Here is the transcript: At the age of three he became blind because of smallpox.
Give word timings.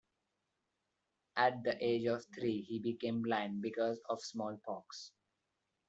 At 1.37 1.63
the 1.63 1.77
age 1.79 2.05
of 2.07 2.25
three 2.33 2.63
he 2.63 2.79
became 2.79 3.21
blind 3.21 3.61
because 3.61 4.01
of 4.09 4.19
smallpox. 4.23 5.11